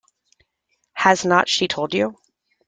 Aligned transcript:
Has 0.93 1.25
not 1.25 1.47
she 1.47 1.67
told 1.67 1.93
you? 1.93 2.17